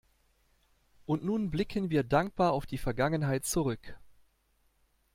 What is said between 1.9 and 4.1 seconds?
wir dankbar auf die Vergangenheit zurück.